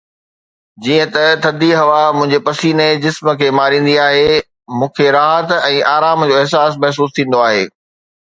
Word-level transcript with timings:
جيئن 0.83 1.07
ته 1.15 1.23
ٿڌي 1.43 1.71
هوا 1.81 2.03
منهنجي 2.17 2.39
پسيني 2.47 2.87
جسم 3.03 3.25
کي 3.41 3.47
ماريندي 3.59 3.95
آهي، 4.07 4.31
مون 4.79 4.89
کي 4.95 5.07
راحت 5.17 5.49
۽ 5.69 5.77
آرام 5.95 6.17
جو 6.31 6.35
احساس 6.41 6.71
محسوس 6.85 7.09
ٿيندو 7.19 7.39
آهي. 7.51 7.63